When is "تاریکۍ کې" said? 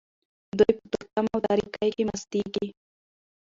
1.47-2.03